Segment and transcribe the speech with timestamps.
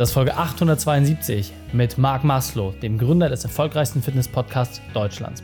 [0.00, 5.42] Das ist Folge 872 mit Marc Maslow, dem Gründer des erfolgreichsten Fitness-Podcasts Deutschlands.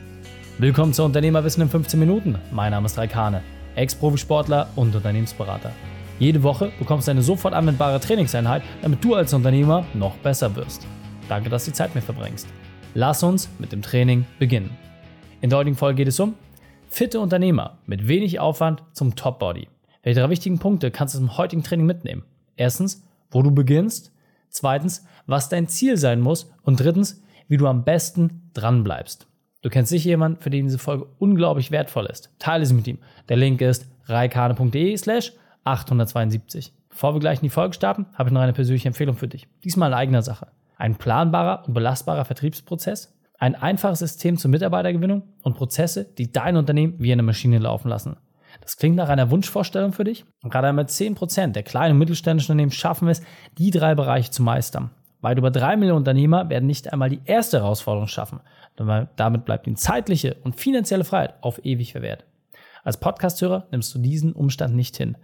[0.56, 2.38] Willkommen zu Unternehmerwissen in 15 Minuten.
[2.52, 3.42] Mein Name ist Raikane,
[3.74, 5.72] Ex-Profisportler und Unternehmensberater.
[6.18, 10.86] Jede Woche bekommst du eine sofort anwendbare Trainingseinheit, damit du als Unternehmer noch besser wirst.
[11.28, 12.48] Danke, dass du die Zeit mit verbringst.
[12.94, 14.70] Lass uns mit dem Training beginnen.
[15.42, 16.34] In der heutigen Folge geht es um
[16.88, 19.68] fitte Unternehmer mit wenig Aufwand zum Top-Body.
[20.02, 22.22] Welche drei wichtigen Punkte kannst du im heutigen Training mitnehmen?
[22.56, 24.12] Erstens, wo du beginnst.
[24.48, 26.50] Zweitens, was dein Ziel sein muss.
[26.62, 29.26] Und drittens, wie du am besten dran bleibst.
[29.62, 32.30] Du kennst sicher jemanden, für den diese Folge unglaublich wertvoll ist.
[32.38, 32.98] Teile sie mit ihm.
[33.28, 35.32] Der Link ist reikane.de slash
[35.64, 36.72] 872.
[36.88, 39.48] Bevor wir gleich in die Folge starten, habe ich noch eine persönliche Empfehlung für dich.
[39.64, 40.48] Diesmal in eigener Sache.
[40.76, 46.94] Ein planbarer und belastbarer Vertriebsprozess, ein einfaches System zur Mitarbeitergewinnung und Prozesse, die dein Unternehmen
[46.98, 48.16] wie eine Maschine laufen lassen.
[48.66, 50.24] Das klingt nach einer Wunschvorstellung für dich.
[50.42, 53.22] Und gerade einmal 10% der kleinen und mittelständischen Unternehmen schaffen es,
[53.58, 54.90] die drei Bereiche zu meistern.
[55.20, 58.40] Weit über drei Millionen Unternehmer werden nicht einmal die erste Herausforderung schaffen.
[58.74, 62.24] Damit bleibt ihnen zeitliche und finanzielle Freiheit auf ewig verwehrt.
[62.82, 65.16] Als Podcasthörer nimmst du diesen Umstand nicht hin.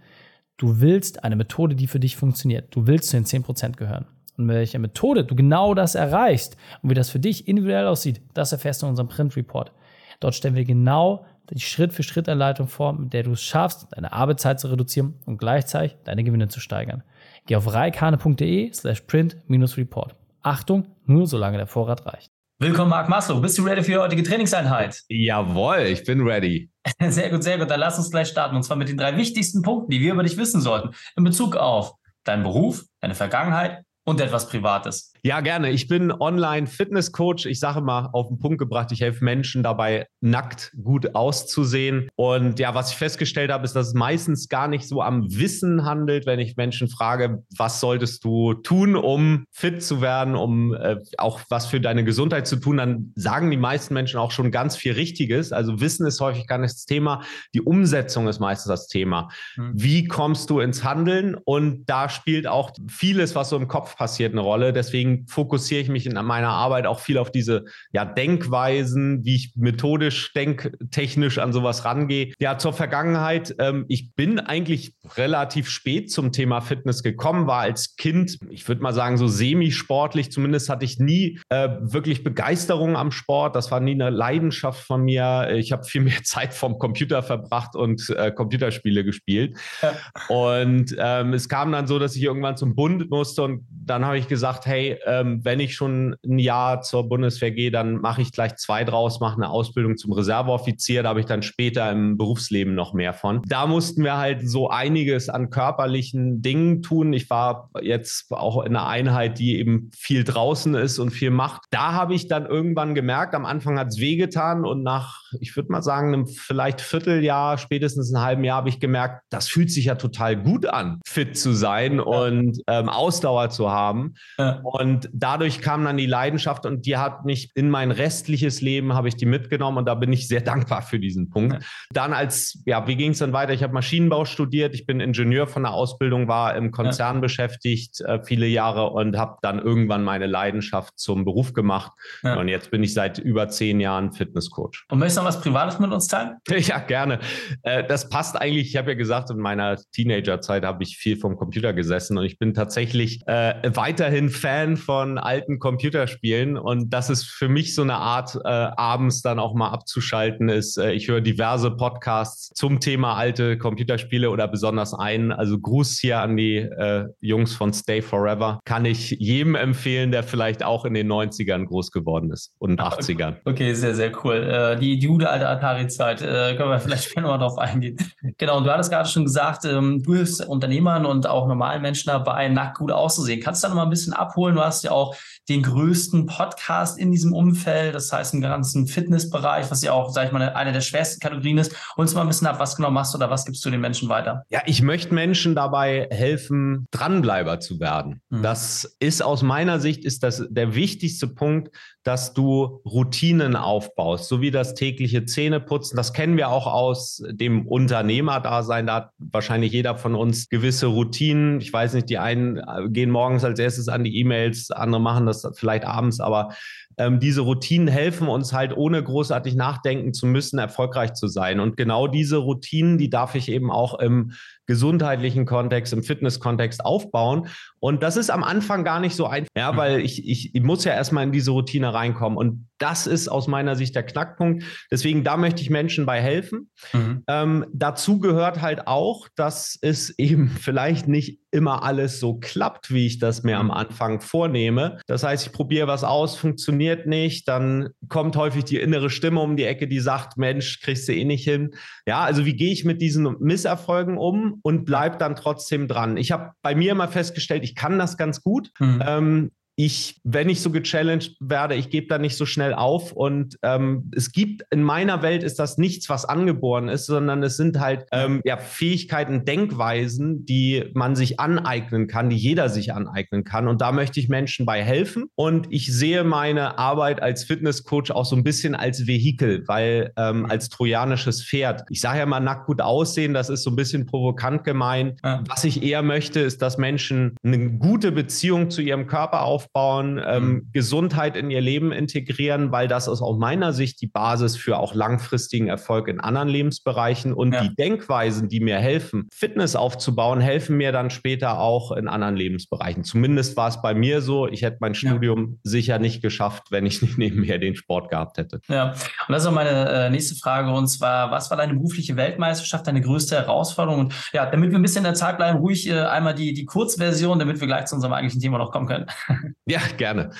[0.55, 2.73] Du willst eine Methode, die für dich funktioniert.
[2.73, 4.05] Du willst zu den 10% gehören.
[4.37, 8.21] Und mit welcher Methode du genau das erreichst und wie das für dich individuell aussieht,
[8.33, 9.73] das erfährst du in unserem Print Report.
[10.21, 14.67] Dort stellen wir genau die Schritt-für-Schritt-Anleitung vor, mit der du es schaffst, deine Arbeitszeit zu
[14.67, 17.03] reduzieren und gleichzeitig deine Gewinne zu steigern.
[17.45, 20.15] Geh auf reikane.de slash print-report.
[20.41, 22.31] Achtung, nur solange der Vorrat reicht.
[22.59, 23.41] Willkommen, Marc Maslow.
[23.41, 25.01] Bist du ready für die heutige Trainingseinheit?
[25.09, 26.69] Jawohl, ich bin ready.
[26.99, 27.69] Sehr gut, sehr gut.
[27.69, 28.55] Dann lass uns gleich starten.
[28.55, 30.91] Und zwar mit den drei wichtigsten Punkten, die wir über dich wissen sollten.
[31.15, 31.93] In Bezug auf
[32.25, 35.12] deinen Beruf, deine Vergangenheit und etwas Privates.
[35.25, 35.71] Ja, gerne.
[35.71, 37.45] Ich bin Online-Fitness-Coach.
[37.45, 42.09] Ich sage mal auf den Punkt gebracht, ich helfe Menschen dabei, nackt gut auszusehen.
[42.17, 45.85] Und ja, was ich festgestellt habe, ist, dass es meistens gar nicht so am Wissen
[45.85, 50.97] handelt, wenn ich Menschen frage, was solltest du tun, um fit zu werden, um äh,
[51.17, 54.75] auch was für deine Gesundheit zu tun, dann sagen die meisten Menschen auch schon ganz
[54.75, 55.53] viel Richtiges.
[55.53, 57.21] Also Wissen ist häufig gar nicht das Thema.
[57.53, 59.29] Die Umsetzung ist meistens das Thema.
[59.55, 59.71] Mhm.
[59.73, 61.37] Wie kommst du ins Handeln?
[61.45, 64.73] Und da spielt auch vieles, was so im Kopf passiert, eine Rolle.
[64.73, 69.53] Deswegen fokussiere ich mich in meiner Arbeit auch viel auf diese ja, Denkweisen, wie ich
[69.55, 72.33] methodisch, denktechnisch an sowas rangehe.
[72.39, 73.55] Ja, zur Vergangenheit.
[73.59, 78.81] Ähm, ich bin eigentlich relativ spät zum Thema Fitness gekommen, war als Kind, ich würde
[78.81, 80.31] mal sagen, so semi-sportlich.
[80.31, 83.55] Zumindest hatte ich nie äh, wirklich Begeisterung am Sport.
[83.55, 85.49] Das war nie eine Leidenschaft von mir.
[85.55, 89.57] Ich habe viel mehr Zeit vom Computer verbracht und äh, Computerspiele gespielt.
[89.81, 89.93] Ja.
[90.29, 94.17] Und ähm, es kam dann so, dass ich irgendwann zum Bund musste und dann habe
[94.17, 98.31] ich gesagt, hey, ähm, wenn ich schon ein Jahr zur Bundeswehr gehe, dann mache ich
[98.31, 101.03] gleich zwei draus, mache eine Ausbildung zum Reserveoffizier.
[101.03, 103.41] Da habe ich dann später im Berufsleben noch mehr von.
[103.47, 107.13] Da mussten wir halt so einiges an körperlichen Dingen tun.
[107.13, 111.63] Ich war jetzt auch in einer Einheit, die eben viel draußen ist und viel macht.
[111.71, 115.71] Da habe ich dann irgendwann gemerkt, am Anfang hat es wehgetan und nach, ich würde
[115.71, 119.85] mal sagen, einem vielleicht Vierteljahr, spätestens einem halben Jahr habe ich gemerkt, das fühlt sich
[119.85, 122.03] ja total gut an, fit zu sein ja.
[122.03, 124.13] und ähm, Ausdauer zu haben.
[124.37, 124.59] Ja.
[124.63, 128.93] Und und dadurch kam dann die Leidenschaft und die hat mich in mein restliches Leben,
[128.93, 131.53] habe ich die mitgenommen und da bin ich sehr dankbar für diesen Punkt.
[131.53, 131.59] Ja.
[131.91, 133.53] Dann als, ja, wie ging es dann weiter?
[133.53, 137.21] Ich habe Maschinenbau studiert, ich bin Ingenieur von der Ausbildung, war im Konzern ja.
[137.21, 141.91] beschäftigt äh, viele Jahre und habe dann irgendwann meine Leidenschaft zum Beruf gemacht.
[142.21, 142.39] Ja.
[142.39, 144.85] Und jetzt bin ich seit über zehn Jahren Fitnesscoach.
[144.91, 146.37] Und möchtest du noch was Privates mit uns teilen?
[146.63, 147.19] Ja, gerne.
[147.63, 151.35] Äh, das passt eigentlich, ich habe ja gesagt, in meiner Teenagerzeit habe ich viel vom
[151.35, 157.25] Computer gesessen und ich bin tatsächlich äh, weiterhin Fan von alten Computerspielen und das ist
[157.25, 160.77] für mich so eine Art, äh, abends dann auch mal abzuschalten ist.
[160.77, 165.31] Äh, ich höre diverse Podcasts zum Thema alte Computerspiele oder besonders einen.
[165.31, 168.59] Also Gruß hier an die äh, Jungs von Stay Forever.
[168.65, 173.35] Kann ich jedem empfehlen, der vielleicht auch in den 90ern groß geworden ist und 80ern.
[173.45, 174.35] Okay, sehr, sehr cool.
[174.35, 177.97] Äh, die, die gute alte Atari-Zeit, äh, können wir vielleicht später mal drauf eingehen.
[178.37, 182.07] Genau, und du hattest gerade schon gesagt, ähm, du hilfst Unternehmern und auch normalen Menschen
[182.07, 183.41] dabei, nackt gut auszusehen.
[183.41, 184.55] Kannst du da noch mal ein bisschen abholen?
[184.63, 185.13] Du hast ja auch
[185.49, 190.27] den größten Podcast in diesem Umfeld, das heißt im ganzen Fitnessbereich, was ja auch, sag
[190.27, 191.75] ich mal, eine der schwersten Kategorien ist.
[191.97, 194.07] Uns mal ein bisschen ab, was genau machst du oder was gibst du den Menschen
[194.07, 194.43] weiter?
[194.49, 198.21] Ja, ich möchte Menschen dabei helfen, Dranbleiber zu werden.
[198.29, 198.41] Mhm.
[198.41, 204.41] Das ist aus meiner Sicht ist das der wichtigste Punkt, dass du Routinen aufbaust, so
[204.41, 205.95] wie das tägliche Zähneputzen.
[205.95, 208.87] Das kennen wir auch aus dem Unternehmerdasein.
[208.87, 211.59] Da hat wahrscheinlich jeder von uns gewisse Routinen.
[211.61, 212.61] Ich weiß nicht, die einen
[212.93, 214.19] gehen morgens als erstes an die
[214.53, 216.49] E-Mails, andere machen das vielleicht abends, aber
[216.97, 221.59] ähm, diese Routinen helfen uns halt, ohne großartig nachdenken zu müssen, erfolgreich zu sein.
[221.59, 224.33] Und genau diese Routinen, die darf ich eben auch im
[224.65, 227.47] gesundheitlichen Kontext, im Fitnesskontext aufbauen.
[227.79, 230.83] Und das ist am Anfang gar nicht so einfach, ja, weil ich, ich, ich muss
[230.85, 232.37] ja erstmal in diese Routine reinkommen.
[232.37, 234.63] Und das ist aus meiner Sicht der Knackpunkt.
[234.91, 236.69] Deswegen, da möchte ich Menschen bei helfen.
[236.91, 237.23] Mhm.
[237.27, 243.05] Ähm, dazu gehört halt auch, dass es eben vielleicht nicht immer alles so klappt, wie
[243.05, 243.71] ich das mir am mhm.
[243.71, 244.99] Anfang vornehme.
[245.07, 249.55] Das heißt, ich probiere was aus, funktioniert nicht, dann kommt häufig die innere Stimme um
[249.55, 251.75] die Ecke, die sagt, Mensch, kriegst du eh nicht hin.
[252.05, 256.17] Ja, also wie gehe ich mit diesen Misserfolgen um und bleib dann trotzdem dran?
[256.17, 258.71] Ich habe bei mir immer festgestellt, ich kann das ganz gut.
[258.79, 259.03] Mhm.
[259.05, 263.11] Ähm, ich, wenn ich so gechallenged werde, ich gebe da nicht so schnell auf.
[263.11, 267.57] Und ähm, es gibt in meiner Welt ist das nichts, was angeboren ist, sondern es
[267.57, 273.43] sind halt ähm, ja, Fähigkeiten, Denkweisen, die man sich aneignen kann, die jeder sich aneignen
[273.43, 273.67] kann.
[273.67, 275.25] Und da möchte ich Menschen bei helfen.
[275.35, 280.39] Und ich sehe meine Arbeit als Fitnesscoach auch so ein bisschen als Vehikel, weil ähm,
[280.39, 280.45] mhm.
[280.45, 281.83] als trojanisches Pferd.
[281.89, 285.19] Ich sage ja mal nackt gut aussehen, das ist so ein bisschen provokant gemeint.
[285.23, 285.43] Ja.
[285.47, 290.21] Was ich eher möchte, ist, dass Menschen eine gute Beziehung zu ihrem Körper aufbauen aufbauen,
[290.25, 290.69] ähm, mhm.
[290.71, 294.93] Gesundheit in ihr Leben integrieren, weil das ist aus meiner Sicht die Basis für auch
[294.93, 297.33] langfristigen Erfolg in anderen Lebensbereichen.
[297.33, 297.61] Und ja.
[297.61, 303.03] die Denkweisen, die mir helfen, Fitness aufzubauen, helfen mir dann später auch in anderen Lebensbereichen.
[303.03, 304.47] Zumindest war es bei mir so.
[304.47, 305.57] Ich hätte mein Studium ja.
[305.63, 308.61] sicher nicht geschafft, wenn ich nicht nebenher den Sport gehabt hätte.
[308.67, 310.71] Ja, und das ist auch meine äh, nächste Frage.
[310.71, 314.01] Und zwar, was war deine berufliche Weltmeisterschaft, deine größte Herausforderung?
[314.01, 316.65] Und ja, damit wir ein bisschen in der Zeit bleiben, ruhig äh, einmal die, die
[316.65, 319.05] Kurzversion, damit wir gleich zu unserem eigentlichen Thema noch kommen können.
[319.65, 320.31] Ja, gerne.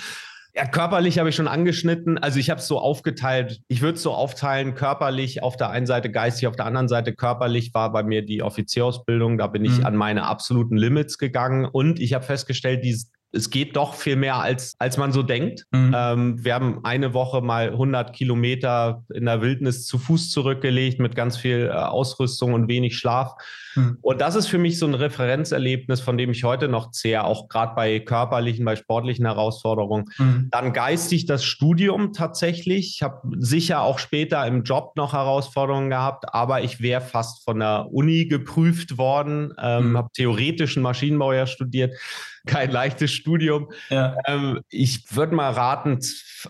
[0.55, 2.19] Ja, körperlich habe ich schon angeschnitten.
[2.19, 3.61] Also ich habe es so aufgeteilt.
[3.69, 7.13] Ich würde es so aufteilen, körperlich auf der einen Seite, geistig auf der anderen Seite.
[7.13, 9.39] Körperlich war bei mir die Offizierausbildung.
[9.39, 9.85] Da bin ich mhm.
[9.85, 11.65] an meine absoluten Limits gegangen.
[11.65, 12.95] Und ich habe festgestellt, die,
[13.33, 15.65] es geht doch viel mehr, als, als man so denkt.
[15.71, 15.93] Mhm.
[15.95, 21.15] Ähm, wir haben eine Woche mal 100 Kilometer in der Wildnis zu Fuß zurückgelegt mit
[21.15, 23.33] ganz viel äh, Ausrüstung und wenig Schlaf.
[23.75, 23.97] Mhm.
[24.01, 27.49] Und das ist für mich so ein Referenzerlebnis, von dem ich heute noch zehre, auch
[27.49, 30.05] gerade bei körperlichen, bei sportlichen Herausforderungen.
[30.19, 30.49] Mhm.
[30.51, 32.95] Dann geistig das Studium tatsächlich.
[32.95, 37.59] Ich habe sicher auch später im Job noch Herausforderungen gehabt, aber ich wäre fast von
[37.59, 39.97] der Uni geprüft worden, ähm, mhm.
[39.97, 41.95] habe theoretischen Maschinenbau ja studiert
[42.45, 43.71] kein leichtes Studium.
[43.89, 44.17] Ja.
[44.27, 45.99] Ähm, ich würde mal raten,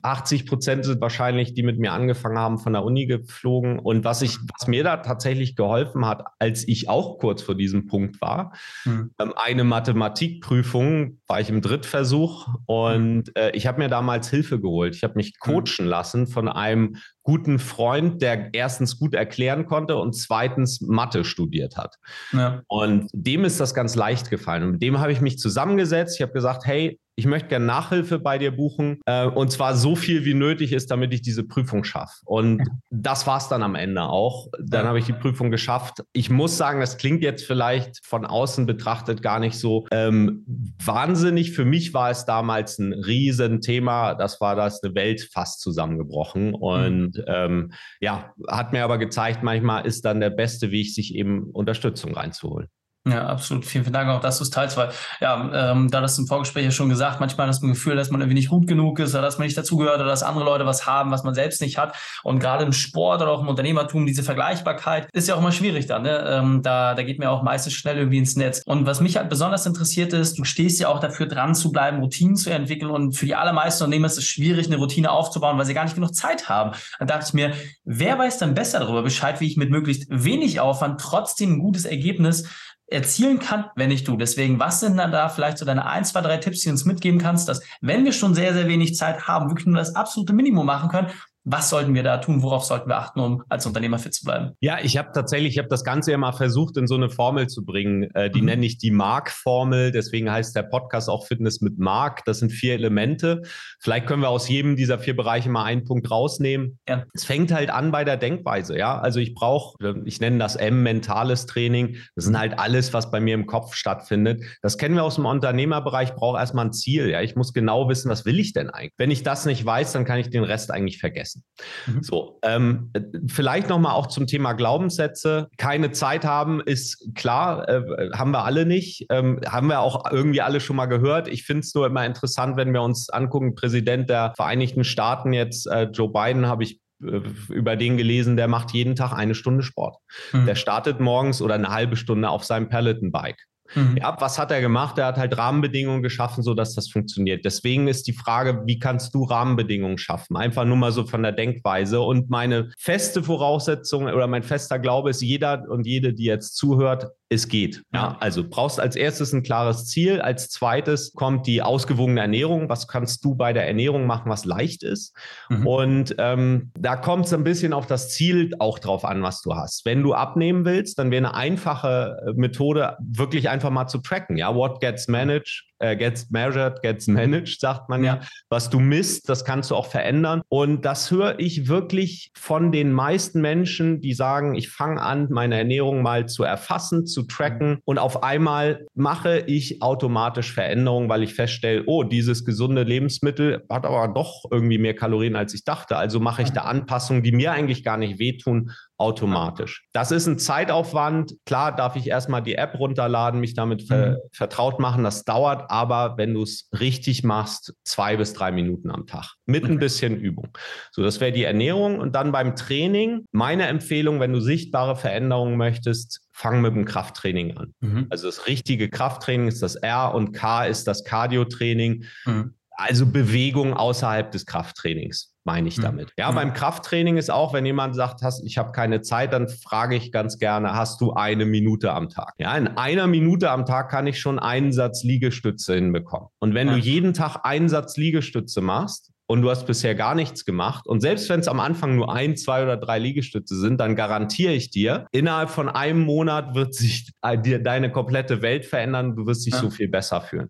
[0.02, 3.78] 80 Prozent sind wahrscheinlich, die mit mir angefangen haben, von der Uni geflogen.
[3.78, 7.86] Und was ich, was mir da tatsächlich geholfen hat, als ich auch kurz vor diesem
[7.86, 8.54] Punkt war,
[8.86, 9.12] mhm.
[9.36, 14.96] eine Mathematikprüfung war ich im Drittversuch und äh, ich habe mir damals Hilfe geholt.
[14.96, 15.54] Ich habe mich hm.
[15.54, 21.78] coachen lassen von einem guten Freund, der erstens gut erklären konnte und zweitens Mathe studiert
[21.78, 21.96] hat.
[22.34, 22.62] Ja.
[22.68, 24.64] Und dem ist das ganz leicht gefallen.
[24.64, 26.18] Und mit dem habe ich mich zusammengesetzt.
[26.18, 29.96] Ich habe gesagt, hey, ich möchte gerne Nachhilfe bei dir buchen äh, und zwar so
[29.96, 32.16] viel wie nötig ist, damit ich diese Prüfung schaffe.
[32.26, 32.66] Und ja.
[32.90, 34.48] das war es dann am Ende auch.
[34.60, 34.88] Dann ja.
[34.88, 36.04] habe ich die Prüfung geschafft.
[36.14, 40.44] Ich muss sagen, das klingt jetzt vielleicht von außen betrachtet gar nicht so ähm,
[40.84, 41.52] wahnsinnig.
[41.52, 44.16] Für mich war es damals ein Riesenthema.
[44.16, 46.56] Das war das eine Welt fast zusammengebrochen.
[46.56, 47.24] Und mhm.
[47.28, 52.16] ähm, ja, hat mir aber gezeigt, manchmal ist dann der beste Weg, sich eben Unterstützung
[52.16, 52.70] reinzuholen.
[53.06, 53.66] Ja, absolut.
[53.66, 54.90] Vielen, vielen Dank auch, dass du es teilst, weil
[55.20, 58.10] ja, ähm, da das im Vorgespräch ja schon gesagt, manchmal hat man das Gefühl, dass
[58.10, 60.66] man irgendwie nicht gut genug ist oder dass man nicht dazugehört oder dass andere Leute
[60.66, 61.98] was haben, was man selbst nicht hat.
[62.24, 65.86] Und gerade im Sport oder auch im Unternehmertum, diese Vergleichbarkeit ist ja auch immer schwierig
[65.86, 66.04] dann.
[66.04, 66.18] Ne?
[66.30, 68.62] Ähm, da, da geht mir auch meistens schnell irgendwie ins Netz.
[68.66, 72.00] Und was mich halt besonders interessiert ist, du stehst ja auch dafür dran zu bleiben,
[72.00, 72.90] Routinen zu entwickeln.
[72.90, 75.96] Und für die allermeisten Unternehmer ist es schwierig, eine Routine aufzubauen, weil sie gar nicht
[75.96, 76.72] genug Zeit haben.
[77.00, 77.52] Dann dachte ich mir,
[77.84, 81.84] wer weiß dann besser darüber Bescheid, wie ich mit möglichst wenig Aufwand trotzdem ein gutes
[81.84, 82.46] Ergebnis
[82.94, 84.16] erzielen kann, wenn nicht du.
[84.16, 86.86] Deswegen, was sind dann da vielleicht so deine ein, zwei, drei Tipps, die du uns
[86.86, 90.34] mitgeben kannst, dass wenn wir schon sehr, sehr wenig Zeit haben, wirklich nur das absolute
[90.34, 91.08] Minimum machen können,
[91.46, 92.42] was sollten wir da tun?
[92.42, 94.52] Worauf sollten wir achten, um als Unternehmer fit zu bleiben?
[94.62, 97.48] Ja, ich habe tatsächlich, ich habe das Ganze ja mal versucht, in so eine Formel
[97.48, 98.04] zu bringen.
[98.14, 98.48] Äh, die mhm.
[98.48, 99.92] nenne ich die Mark-Formel.
[99.92, 102.24] Deswegen heißt der Podcast auch Fitness mit Mark.
[102.26, 103.42] Das sind vier Elemente.
[103.80, 106.80] Vielleicht können wir aus jedem dieser vier Bereiche mal einen Punkt rausnehmen.
[106.88, 107.04] Ja.
[107.14, 108.78] Es fängt halt an bei der Denkweise.
[108.78, 111.98] Ja, also ich brauche, ich nenne das M, mentales Training.
[112.16, 114.42] Das sind halt alles, was bei mir im Kopf stattfindet.
[114.62, 116.10] Das kennen wir aus dem Unternehmerbereich.
[116.10, 117.10] Ich brauche erstmal ein Ziel.
[117.10, 118.94] Ja, ich muss genau wissen, was will ich denn eigentlich?
[118.98, 121.44] Wenn ich das nicht weiß, dann kann ich den Rest eigentlich vergessen vergessen.
[121.88, 122.04] Mhm.
[122.04, 122.92] So, ähm,
[123.28, 125.50] vielleicht nochmal auch zum Thema Glaubenssätze.
[125.58, 129.06] Keine Zeit haben ist klar, äh, haben wir alle nicht.
[129.10, 131.28] Ähm, haben wir auch irgendwie alle schon mal gehört.
[131.28, 135.68] Ich finde es nur immer interessant, wenn wir uns angucken, Präsident der Vereinigten Staaten jetzt,
[135.68, 139.64] äh, Joe Biden, habe ich äh, über den gelesen, der macht jeden Tag eine Stunde
[139.64, 139.98] Sport.
[140.32, 140.46] Mhm.
[140.46, 143.44] Der startet morgens oder eine halbe Stunde auf seinem Peloton-Bike.
[143.76, 143.98] Mhm.
[143.98, 144.98] Ja, was hat er gemacht?
[144.98, 147.46] Er hat halt Rahmenbedingungen geschaffen, sodass das funktioniert.
[147.46, 150.38] Deswegen ist die Frage, wie kannst du Rahmenbedingungen schaffen?
[150.38, 152.02] Einfach nur mal so von der Denkweise.
[152.02, 157.08] Und meine feste Voraussetzung oder mein fester Glaube ist, jeder und jede, die jetzt zuhört,
[157.34, 157.84] es geht.
[157.94, 160.22] Ja, also brauchst als erstes ein klares Ziel.
[160.22, 162.70] Als zweites kommt die ausgewogene Ernährung.
[162.70, 165.16] Was kannst du bei der Ernährung machen, was leicht ist?
[165.50, 165.68] Mhm.
[165.68, 169.56] Und ähm, da kommt es ein bisschen auf das Ziel auch drauf an, was du
[169.56, 169.86] hast.
[169.86, 174.38] Wenn du abnehmen willst, dann wäre eine einfache äh, Methode, wirklich einfach mal zu tracken.
[174.38, 178.22] Ja, what gets managed, äh, gets measured, gets managed, sagt man ja.
[178.50, 180.42] Was du misst, das kannst du auch verändern.
[180.48, 185.58] Und das höre ich wirklich von den meisten Menschen, die sagen, ich fange an, meine
[185.58, 191.34] Ernährung mal zu erfassen, zu tracken und auf einmal mache ich automatisch Veränderungen, weil ich
[191.34, 195.98] feststelle, oh, dieses gesunde Lebensmittel hat aber doch irgendwie mehr Kalorien, als ich dachte.
[195.98, 198.72] Also mache ich da Anpassungen, die mir eigentlich gar nicht wehtun,
[199.04, 199.86] automatisch.
[199.92, 201.34] Das ist ein Zeitaufwand.
[201.46, 204.18] Klar darf ich erstmal die App runterladen, mich damit ver mhm.
[204.32, 205.04] vertraut machen.
[205.04, 209.66] Das dauert aber, wenn du es richtig machst, zwei bis drei Minuten am Tag mit
[209.66, 210.50] ein bisschen Übung.
[210.92, 212.00] So, das wäre die Ernährung.
[212.00, 217.58] Und dann beim Training, meine Empfehlung, wenn du sichtbare Veränderungen möchtest, fang mit dem Krafttraining
[217.58, 217.74] an.
[217.82, 218.08] Mhm.
[218.10, 222.06] Also das richtige Krafttraining ist das R und K ist das Cardio-Training.
[222.26, 222.56] Mhm.
[222.76, 225.84] Also Bewegung außerhalb des Krafttrainings meine ich mhm.
[225.84, 226.14] damit.
[226.18, 226.36] Ja, mhm.
[226.36, 230.12] beim Krafttraining ist auch, wenn jemand sagt, hast, ich habe keine Zeit, dann frage ich
[230.12, 232.34] ganz gerne, hast du eine Minute am Tag?
[232.38, 236.30] Ja, in einer Minute am Tag kann ich schon einen Satz Liegestütze hinbekommen.
[236.40, 236.74] Und wenn ja.
[236.74, 241.00] du jeden Tag einen Satz Liegestütze machst, und du hast bisher gar nichts gemacht und
[241.00, 244.70] selbst wenn es am Anfang nur ein, zwei oder drei Liegestütze sind, dann garantiere ich
[244.70, 247.14] dir, innerhalb von einem Monat wird sich
[247.44, 249.62] dir deine komplette Welt verändern, du wirst dich ja.
[249.62, 250.50] so viel besser fühlen.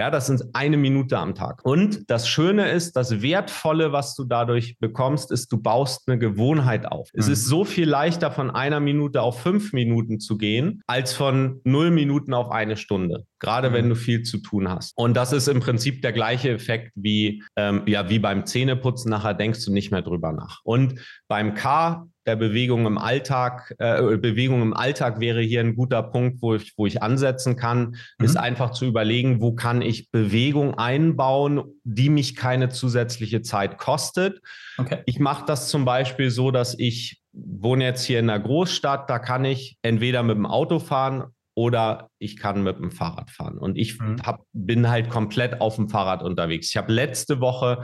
[0.00, 1.62] Ja, das sind eine Minute am Tag.
[1.62, 6.90] Und das Schöne ist, das Wertvolle, was du dadurch bekommst, ist, du baust eine Gewohnheit
[6.90, 7.10] auf.
[7.12, 7.20] Mhm.
[7.20, 11.60] Es ist so viel leichter, von einer Minute auf fünf Minuten zu gehen, als von
[11.64, 13.26] null Minuten auf eine Stunde.
[13.40, 13.74] Gerade mhm.
[13.74, 14.96] wenn du viel zu tun hast.
[14.96, 19.10] Und das ist im Prinzip der gleiche Effekt wie, ähm, ja, wie beim Zähneputzen.
[19.10, 20.60] Nachher denkst du nicht mehr drüber nach.
[20.64, 20.94] Und
[21.28, 26.42] beim K der Bewegung im Alltag, äh, Bewegung im Alltag wäre hier ein guter Punkt,
[26.42, 28.24] wo ich, wo ich ansetzen kann, mhm.
[28.24, 34.40] ist einfach zu überlegen, wo kann ich Bewegung einbauen, die mich keine zusätzliche Zeit kostet.
[34.78, 35.02] Okay.
[35.06, 39.18] Ich mache das zum Beispiel so, dass ich wohne jetzt hier in einer Großstadt, da
[39.18, 41.24] kann ich entweder mit dem Auto fahren
[41.54, 43.58] oder ich kann mit dem Fahrrad fahren.
[43.58, 44.22] Und ich mhm.
[44.22, 46.70] hab, bin halt komplett auf dem Fahrrad unterwegs.
[46.70, 47.82] Ich habe letzte Woche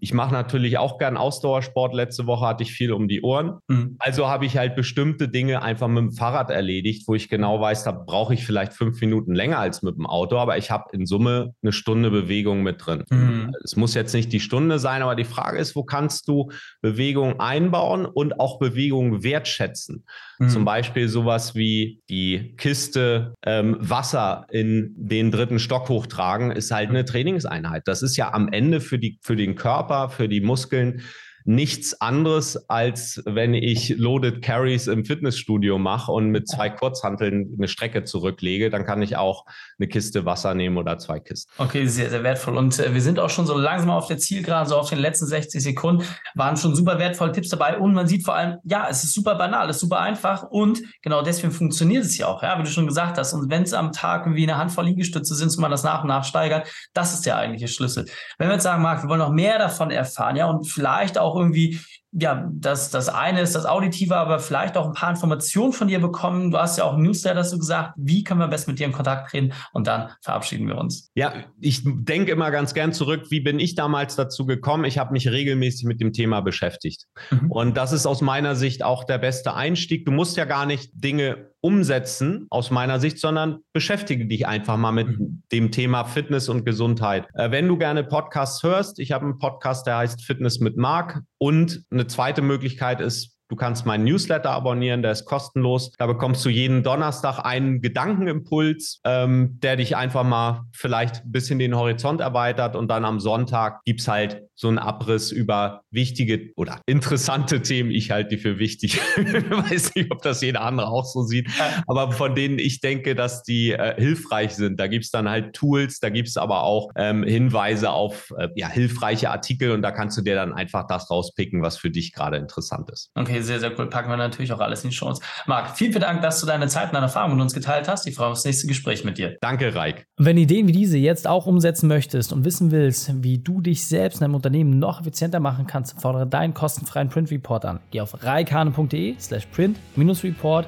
[0.00, 1.94] ich mache natürlich auch gern Ausdauersport.
[1.94, 3.58] Letzte Woche hatte ich viel um die Ohren.
[3.68, 3.96] Mhm.
[3.98, 7.84] Also habe ich halt bestimmte Dinge einfach mit dem Fahrrad erledigt, wo ich genau weiß,
[7.84, 11.06] da brauche ich vielleicht fünf Minuten länger als mit dem Auto, aber ich habe in
[11.06, 13.04] Summe eine Stunde Bewegung mit drin.
[13.08, 13.54] Mhm.
[13.62, 16.50] Es muss jetzt nicht die Stunde sein, aber die Frage ist, wo kannst du
[16.82, 20.04] Bewegung einbauen und auch Bewegung wertschätzen?
[20.38, 20.48] Mhm.
[20.48, 26.90] Zum Beispiel sowas wie die Kiste ähm, Wasser in den dritten Stock hochtragen, ist halt
[26.90, 27.82] eine Trainingseinheit.
[27.86, 31.02] Das ist ja am Ende für, die, für den Körper, für die Muskeln
[31.44, 37.68] nichts anderes, als wenn ich Loaded Carries im Fitnessstudio mache und mit zwei Kurzhanteln eine
[37.68, 39.44] Strecke zurücklege, dann kann ich auch
[39.78, 41.52] eine Kiste Wasser nehmen oder zwei Kisten.
[41.58, 42.56] Okay, sehr, sehr wertvoll.
[42.56, 45.26] Und äh, wir sind auch schon so langsam auf der Zielgerade, so auf den letzten
[45.26, 49.04] 60 Sekunden, waren schon super wertvolle Tipps dabei und man sieht vor allem, ja, es
[49.04, 52.58] ist super banal, es ist super einfach und genau deswegen funktioniert es ja auch, ja,
[52.58, 53.34] wie du schon gesagt hast.
[53.34, 56.08] Und wenn es am Tag wie eine Handvoll Liegestütze sind, so man das nach und
[56.08, 58.06] nach steigert, das ist der eigentliche Schlüssel.
[58.38, 61.33] Wenn wir jetzt sagen, Marc, wir wollen noch mehr davon erfahren, ja, und vielleicht auch
[61.34, 61.80] auch irgendwie,
[62.12, 66.00] ja, das, das eine ist das Auditive, aber vielleicht auch ein paar Informationen von dir
[66.00, 66.52] bekommen.
[66.52, 67.94] Du hast ja auch ein Newsletter dazu gesagt.
[67.96, 69.52] Wie können wir best mit dir in Kontakt treten?
[69.72, 71.10] Und dann verabschieden wir uns.
[71.14, 74.84] Ja, ich denke immer ganz gern zurück, wie bin ich damals dazu gekommen?
[74.84, 77.06] Ich habe mich regelmäßig mit dem Thema beschäftigt.
[77.30, 77.50] Mhm.
[77.50, 80.04] Und das ist aus meiner Sicht auch der beste Einstieg.
[80.04, 84.92] Du musst ja gar nicht Dinge umsetzen aus meiner Sicht, sondern beschäftige dich einfach mal
[84.92, 85.42] mit mhm.
[85.50, 87.26] dem Thema Fitness und Gesundheit.
[87.32, 91.22] Äh, wenn du gerne Podcasts hörst, ich habe einen Podcast, der heißt Fitness mit Marc
[91.38, 95.92] und eine zweite Möglichkeit ist Du kannst meinen Newsletter abonnieren, der ist kostenlos.
[95.98, 101.58] Da bekommst du jeden Donnerstag einen Gedankenimpuls, ähm, der dich einfach mal vielleicht ein bisschen
[101.58, 102.74] den Horizont erweitert.
[102.74, 107.90] Und dann am Sonntag gibt es halt so einen Abriss über wichtige oder interessante Themen.
[107.90, 109.00] Ich halte die für wichtig.
[109.16, 111.48] ich weiß nicht, ob das jeder andere auch so sieht,
[111.86, 114.78] aber von denen ich denke, dass die äh, hilfreich sind.
[114.78, 118.48] Da gibt es dann halt Tools, da gibt es aber auch ähm, Hinweise auf äh,
[118.54, 122.12] ja, hilfreiche Artikel und da kannst du dir dann einfach das rauspicken, was für dich
[122.12, 123.10] gerade interessant ist.
[123.14, 123.40] Okay.
[123.40, 123.88] Sehr, sehr cool.
[123.88, 125.20] Packen wir natürlich auch alles in die Shows.
[125.46, 128.06] Marc, vielen, vielen Dank, dass du deine Zeit und deine Erfahrungen mit uns geteilt hast.
[128.06, 129.36] Ich freue mich auf das nächste Gespräch mit dir.
[129.40, 130.06] Danke, Reik.
[130.16, 134.16] Wenn Ideen wie diese jetzt auch umsetzen möchtest und wissen willst, wie du dich selbst
[134.16, 137.80] in deinem Unternehmen noch effizienter machen kannst, fordere deinen kostenfreien Print Report an.
[137.90, 140.66] Geh auf reikane.de slash print-report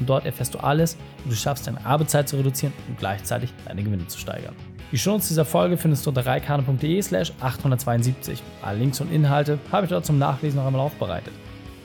[0.00, 3.82] und dort erfährst du alles, wie du schaffst, deine Arbeitszeit zu reduzieren und gleichzeitig deine
[3.82, 4.54] Gewinne zu steigern.
[4.92, 8.42] Die Shownotes dieser Folge findest du unter reikane.de slash 872.
[8.62, 11.34] Alle Links und Inhalte habe ich dort zum Nachlesen noch einmal aufbereitet.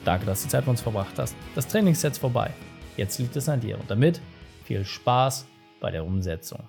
[0.06, 1.36] Danke, dass du Zeit mit uns verbracht hast.
[1.54, 2.50] Das Training ist jetzt vorbei.
[2.96, 3.78] Jetzt liegt es an dir.
[3.78, 4.22] Und damit
[4.64, 5.46] viel Spaß
[5.80, 6.60] bei der Umsetzung.